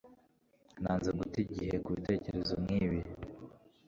[0.81, 2.99] Nanze guta igihe kubitekerezo nkibi.